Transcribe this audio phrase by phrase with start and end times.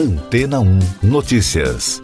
[0.00, 2.02] Antena 1 Notícias.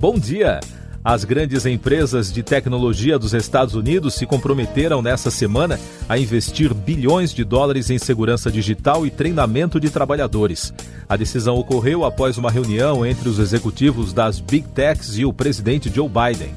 [0.00, 0.58] Bom dia!
[1.04, 5.78] As grandes empresas de tecnologia dos Estados Unidos se comprometeram nesta semana
[6.08, 10.74] a investir bilhões de dólares em segurança digital e treinamento de trabalhadores.
[11.08, 15.88] A decisão ocorreu após uma reunião entre os executivos das Big Techs e o presidente
[15.88, 16.52] Joe Biden.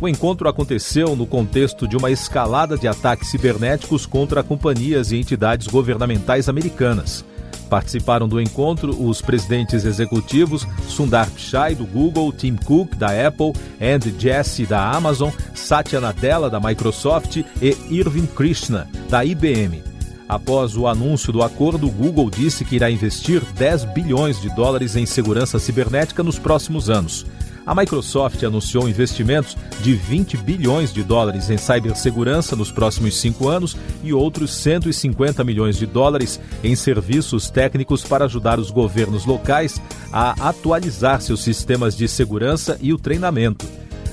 [0.00, 5.66] O encontro aconteceu no contexto de uma escalada de ataques cibernéticos contra companhias e entidades
[5.66, 7.22] governamentais americanas.
[7.68, 14.14] Participaram do encontro os presidentes executivos Sundar Pichai, do Google, Tim Cook, da Apple, Andy
[14.18, 19.82] Jassy, da Amazon, Satya Nadella, da Microsoft e Irving Krishna, da IBM.
[20.26, 24.96] Após o anúncio do acordo, o Google disse que irá investir 10 bilhões de dólares
[24.96, 27.26] em segurança cibernética nos próximos anos.
[27.70, 33.76] A Microsoft anunciou investimentos de 20 bilhões de dólares em cibersegurança nos próximos cinco anos
[34.02, 39.80] e outros 150 milhões de dólares em serviços técnicos para ajudar os governos locais
[40.12, 43.64] a atualizar seus sistemas de segurança e o treinamento.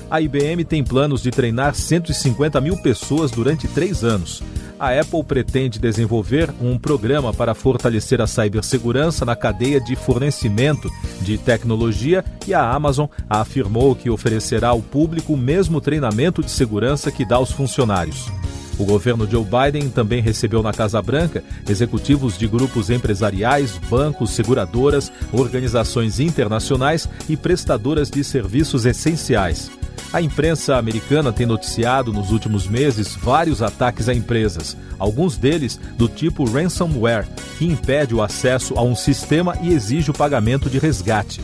[0.08, 4.40] A IBM tem planos de treinar 150 mil pessoas durante três anos
[4.78, 10.90] a Apple pretende desenvolver um programa para fortalecer a cibersegurança na cadeia de fornecimento
[11.20, 17.10] de tecnologia e a Amazon afirmou que oferecerá ao público o mesmo treinamento de segurança
[17.10, 18.30] que dá aos funcionários.
[18.78, 25.10] O governo Joe Biden também recebeu na Casa Branca executivos de grupos empresariais, bancos, seguradoras,
[25.32, 29.77] organizações internacionais e prestadoras de serviços essenciais.
[30.10, 36.08] A imprensa americana tem noticiado nos últimos meses vários ataques a empresas, alguns deles do
[36.08, 37.28] tipo ransomware,
[37.58, 41.42] que impede o acesso a um sistema e exige o pagamento de resgate.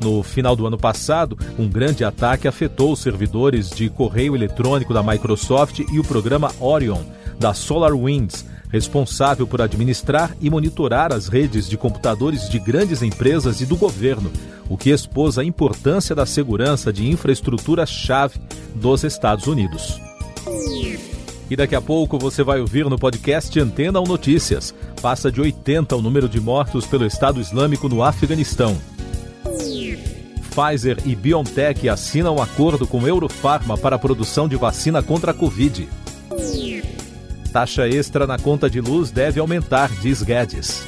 [0.00, 5.04] No final do ano passado, um grande ataque afetou os servidores de correio eletrônico da
[5.04, 7.02] Microsoft e o programa Orion,
[7.38, 13.66] da SolarWinds, responsável por administrar e monitorar as redes de computadores de grandes empresas e
[13.66, 14.30] do governo,
[14.68, 18.40] o que expôs a importância da segurança de infraestrutura-chave
[18.74, 20.00] dos Estados Unidos.
[21.50, 24.72] E daqui a pouco você vai ouvir no podcast Antena ou Notícias.
[25.02, 28.78] Passa de 80 o número de mortos pelo Estado Islâmico no Afeganistão.
[30.50, 35.34] Pfizer e BioNTech assinam um acordo com Eurofarma para a produção de vacina contra a
[35.34, 35.88] Covid.
[37.52, 40.86] Taxa extra na conta de luz deve aumentar, diz Guedes.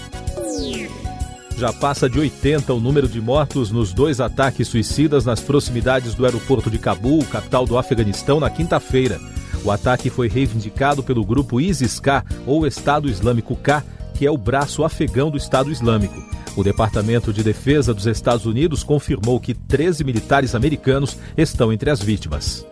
[1.56, 6.24] Já passa de 80 o número de mortos nos dois ataques suicidas nas proximidades do
[6.24, 9.20] aeroporto de Cabul, capital do Afeganistão, na quinta-feira.
[9.64, 13.84] O ataque foi reivindicado pelo grupo ISIS-K, ou Estado Islâmico K,
[14.14, 16.20] que é o braço afegão do Estado Islâmico.
[16.56, 22.02] O Departamento de Defesa dos Estados Unidos confirmou que 13 militares americanos estão entre as
[22.02, 22.66] vítimas.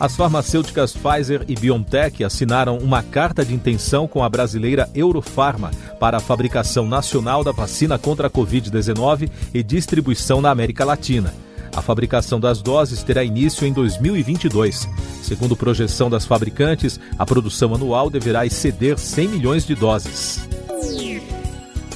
[0.00, 6.18] As farmacêuticas Pfizer e BioNTech assinaram uma carta de intenção com a brasileira Eurofarma para
[6.18, 11.34] a fabricação nacional da vacina contra a Covid-19 e distribuição na América Latina.
[11.74, 14.88] A fabricação das doses terá início em 2022.
[15.20, 20.48] Segundo projeção das fabricantes, a produção anual deverá exceder 100 milhões de doses.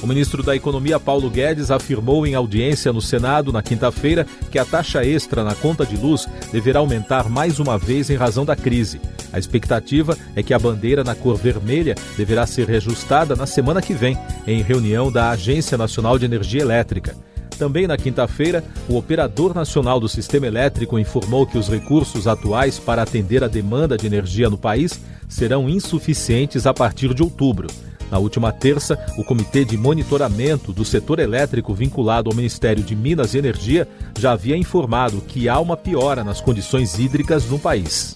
[0.03, 4.65] O ministro da Economia, Paulo Guedes, afirmou em audiência no Senado na quinta-feira que a
[4.65, 8.99] taxa extra na conta de luz deverá aumentar mais uma vez em razão da crise.
[9.31, 13.93] A expectativa é que a bandeira na cor vermelha deverá ser reajustada na semana que
[13.93, 17.15] vem, em reunião da Agência Nacional de Energia Elétrica.
[17.57, 23.03] Também na quinta-feira, o Operador Nacional do Sistema Elétrico informou que os recursos atuais para
[23.03, 24.99] atender a demanda de energia no país
[25.29, 27.69] serão insuficientes a partir de outubro.
[28.13, 33.33] Na última terça, o Comitê de Monitoramento do Setor Elétrico vinculado ao Ministério de Minas
[33.33, 33.87] e Energia
[34.19, 38.13] já havia informado que há uma piora nas condições hídricas no país.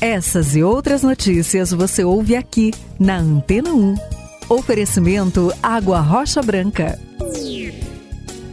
[0.00, 3.96] Essas e outras notícias você ouve aqui na Antena 1.
[4.48, 6.96] Oferecimento Água Rocha Branca.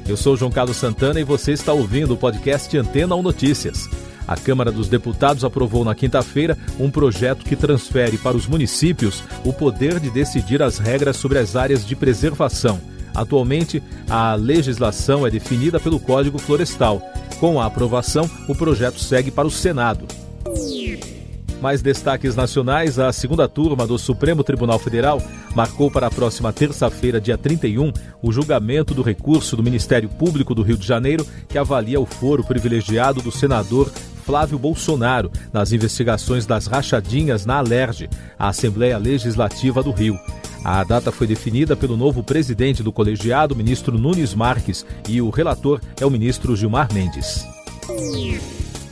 [0.10, 3.88] Eu sou João Carlos Santana e você está ouvindo o podcast Antena 1 Notícias.
[4.28, 9.54] A Câmara dos Deputados aprovou na quinta-feira um projeto que transfere para os municípios o
[9.54, 12.80] poder de decidir as regras sobre as áreas de preservação.
[13.14, 17.02] Atualmente, a legislação é definida pelo Código Florestal.
[17.40, 20.06] Com a aprovação, o projeto segue para o Senado.
[21.62, 25.22] Mais destaques nacionais: a segunda turma do Supremo Tribunal Federal
[25.56, 27.92] marcou para a próxima terça-feira, dia 31,
[28.22, 32.44] o julgamento do recurso do Ministério Público do Rio de Janeiro, que avalia o foro
[32.44, 33.92] privilegiado do senador
[34.26, 40.20] Flávio Bolsonaro nas investigações das rachadinhas na Alerj, a Assembleia Legislativa do Rio.
[40.64, 45.80] A data foi definida pelo novo presidente do colegiado, ministro Nunes Marques, e o relator
[46.02, 47.46] é o ministro Gilmar Mendes.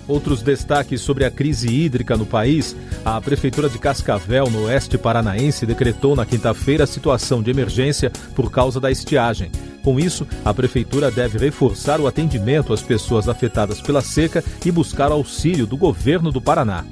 [0.07, 5.65] Outros destaques sobre a crise hídrica no país: a Prefeitura de Cascavel, no oeste paranaense,
[5.65, 9.49] decretou na quinta-feira a situação de emergência por causa da estiagem.
[9.83, 15.11] Com isso, a Prefeitura deve reforçar o atendimento às pessoas afetadas pela seca e buscar
[15.11, 16.85] auxílio do governo do Paraná.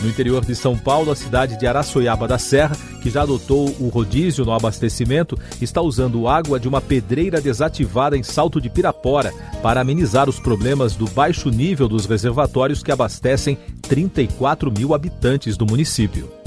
[0.00, 3.88] No interior de São Paulo, a cidade de Araçoiaba da Serra, que já adotou o
[3.88, 9.80] rodízio no abastecimento, está usando água de uma pedreira desativada em Salto de Pirapora para
[9.80, 16.37] amenizar os problemas do baixo nível dos reservatórios que abastecem 34 mil habitantes do município.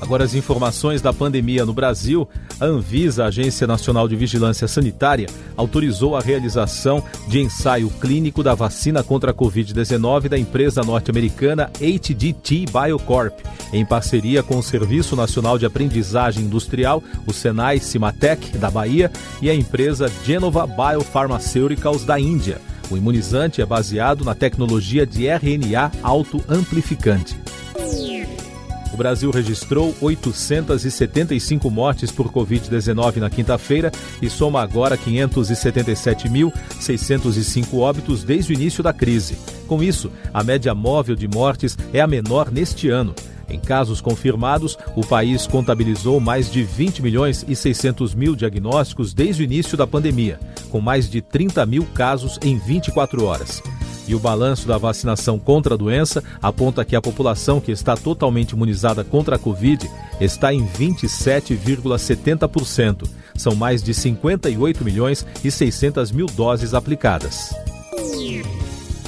[0.00, 2.28] Agora, as informações da pandemia no Brasil.
[2.60, 9.02] A Anvisa, Agência Nacional de Vigilância Sanitária, autorizou a realização de ensaio clínico da vacina
[9.02, 13.38] contra a Covid-19 da empresa norte-americana HDT Biocorp,
[13.72, 19.10] em parceria com o Serviço Nacional de Aprendizagem Industrial, o Senai Cimatec, da Bahia,
[19.40, 22.60] e a empresa Genova Biopharmaceuticals, da Índia.
[22.90, 27.36] O imunizante é baseado na tecnologia de RNA autoamplificante.
[28.98, 38.54] Brasil registrou 875 mortes por Covid-19 na quinta-feira e soma agora 577.605 óbitos desde o
[38.54, 39.38] início da crise.
[39.68, 43.14] Com isso, a média móvel de mortes é a menor neste ano.
[43.48, 49.42] Em casos confirmados, o país contabilizou mais de 20 milhões e 600 mil diagnósticos desde
[49.42, 50.38] o início da pandemia,
[50.70, 53.62] com mais de 30 mil casos em 24 horas.
[54.08, 58.52] E o balanço da vacinação contra a doença aponta que a população que está totalmente
[58.52, 59.86] imunizada contra a Covid
[60.18, 63.06] está em 27,70%.
[63.36, 67.54] São mais de 58 milhões e 600 mil doses aplicadas.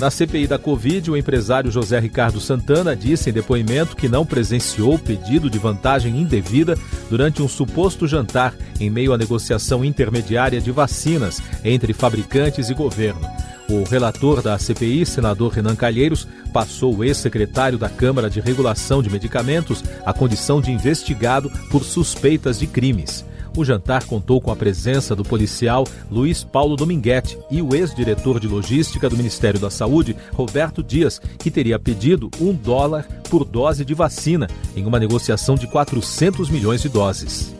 [0.00, 4.99] Na CPI da Covid, o empresário José Ricardo Santana disse em depoimento que não presenciou
[4.99, 6.75] pedido de vantagem indevida
[7.11, 13.29] durante um suposto jantar em meio à negociação intermediária de vacinas entre fabricantes e governo.
[13.70, 19.08] O relator da CPI, senador Renan Calheiros, passou o ex-secretário da Câmara de Regulação de
[19.08, 23.25] Medicamentos à condição de investigado por suspeitas de crimes.
[23.56, 28.49] O jantar contou com a presença do policial Luiz Paulo Dominguete e o ex-diretor de
[28.49, 33.94] logística do Ministério da Saúde, Roberto Dias, que teria pedido um dólar por dose de
[33.94, 37.55] vacina em uma negociação de 400 milhões de doses.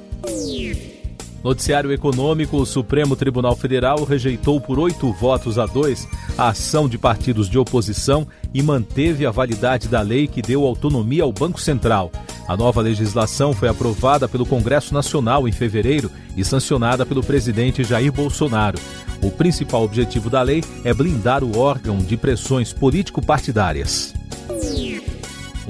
[1.43, 6.07] Noticiário Econômico: o Supremo Tribunal Federal rejeitou por oito votos a dois
[6.37, 11.23] a ação de partidos de oposição e manteve a validade da lei que deu autonomia
[11.23, 12.11] ao Banco Central.
[12.47, 18.13] A nova legislação foi aprovada pelo Congresso Nacional em fevereiro e sancionada pelo presidente Jair
[18.13, 18.79] Bolsonaro.
[19.23, 24.15] O principal objetivo da lei é blindar o órgão de pressões político-partidárias.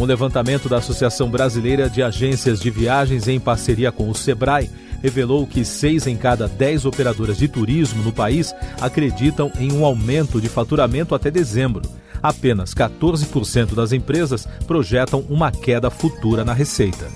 [0.01, 4.71] Um levantamento da Associação Brasileira de Agências de Viagens, em parceria com o SEBRAE,
[5.03, 10.41] revelou que seis em cada dez operadoras de turismo no país acreditam em um aumento
[10.41, 11.83] de faturamento até dezembro.
[12.23, 17.07] Apenas 14% das empresas projetam uma queda futura na receita.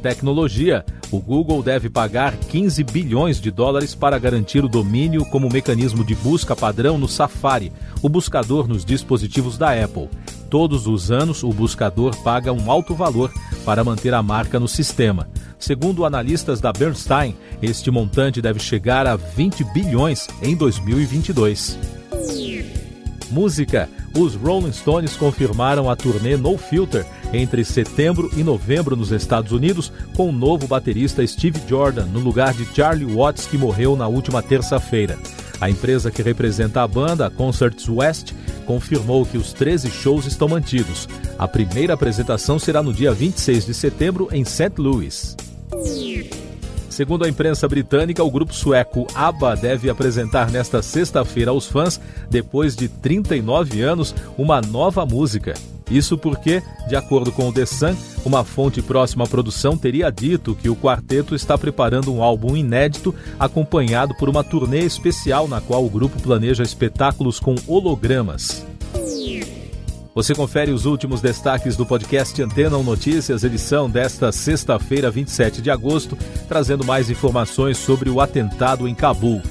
[0.00, 0.84] Tecnologia.
[1.10, 6.14] O Google deve pagar 15 bilhões de dólares para garantir o domínio como mecanismo de
[6.14, 7.72] busca padrão no Safari,
[8.02, 10.08] o buscador nos dispositivos da Apple.
[10.50, 13.32] Todos os anos, o buscador paga um alto valor
[13.64, 15.28] para manter a marca no sistema.
[15.58, 21.78] Segundo analistas da Bernstein, este montante deve chegar a 20 bilhões em 2022.
[23.30, 29.50] Música: Os Rolling Stones confirmaram a turnê No Filter entre setembro e novembro nos Estados
[29.50, 34.06] Unidos, com o novo baterista Steve Jordan no lugar de Charlie Watts, que morreu na
[34.06, 35.18] última terça-feira.
[35.60, 38.32] A empresa que representa a banda, Concerts West,
[38.64, 41.08] confirmou que os 13 shows estão mantidos.
[41.38, 44.72] A primeira apresentação será no dia 26 de setembro em St.
[44.78, 45.36] Louis.
[46.94, 52.76] Segundo a imprensa britânica, o grupo sueco ABBA deve apresentar nesta sexta-feira aos fãs, depois
[52.76, 55.54] de 39 anos, uma nova música.
[55.90, 60.54] Isso porque, de acordo com o The Sun, uma fonte próxima à produção teria dito
[60.54, 65.84] que o quarteto está preparando um álbum inédito acompanhado por uma turnê especial na qual
[65.84, 68.64] o grupo planeja espetáculos com hologramas.
[70.14, 75.72] Você confere os últimos destaques do podcast Antena 1 Notícias, edição desta sexta-feira, 27 de
[75.72, 76.16] agosto,
[76.46, 79.42] trazendo mais informações sobre o atentado em Cabul.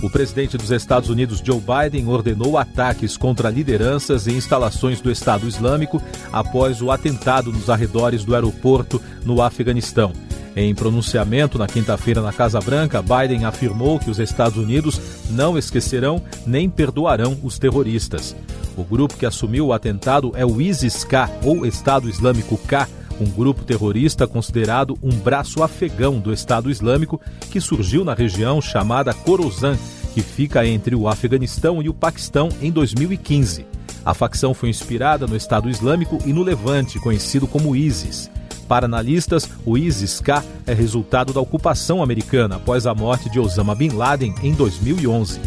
[0.00, 5.48] O presidente dos Estados Unidos, Joe Biden, ordenou ataques contra lideranças e instalações do Estado
[5.48, 6.00] Islâmico
[6.32, 10.12] após o atentado nos arredores do aeroporto no Afeganistão.
[10.54, 16.22] Em pronunciamento na quinta-feira na Casa Branca, Biden afirmou que os Estados Unidos não esquecerão
[16.46, 18.36] nem perdoarão os terroristas.
[18.76, 22.86] O grupo que assumiu o atentado é o ISIS-K, ou Estado Islâmico K,
[23.20, 29.14] um grupo terrorista considerado um braço afegão do Estado Islâmico que surgiu na região chamada
[29.14, 29.78] Khorasan,
[30.12, 33.66] que fica entre o Afeganistão e o Paquistão em 2015.
[34.04, 38.30] A facção foi inspirada no Estado Islâmico e no Levante, conhecido como ISIS.
[38.68, 43.90] Para analistas, o ISIS-K é resultado da ocupação americana após a morte de Osama Bin
[43.90, 45.40] Laden em 2011.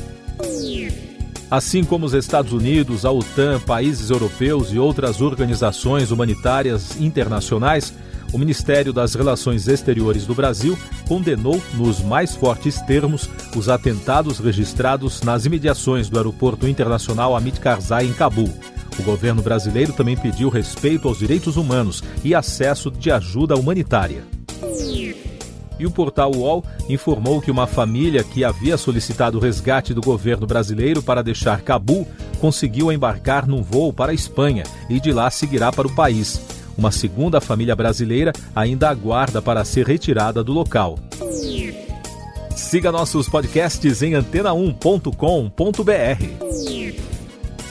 [1.50, 7.93] Assim como os Estados Unidos, a OTAN, países europeus e outras organizações humanitárias internacionais,
[8.34, 15.22] o Ministério das Relações Exteriores do Brasil condenou, nos mais fortes termos, os atentados registrados
[15.22, 18.51] nas imediações do Aeroporto Internacional Hamid Karzai, em Cabul.
[18.99, 24.23] O governo brasileiro também pediu respeito aos direitos humanos e acesso de ajuda humanitária.
[25.77, 30.47] E o portal UOL informou que uma família que havia solicitado o resgate do governo
[30.47, 32.07] brasileiro para deixar Cabul
[32.39, 36.39] conseguiu embarcar num voo para a Espanha e de lá seguirá para o país.
[36.77, 40.97] Uma segunda família brasileira ainda aguarda para ser retirada do local.
[42.55, 46.75] Siga nossos podcasts em antena1.com.br.